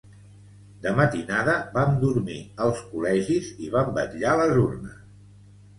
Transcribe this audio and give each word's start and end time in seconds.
De 0.85 0.93
matinada, 0.99 1.55
vam 1.77 1.93
dormir 2.05 2.39
als 2.67 2.83
col·legis 2.95 3.53
i 3.67 3.71
vam 3.79 3.95
vetllar 4.01 4.37
les 4.45 4.61
urnes. 4.69 5.03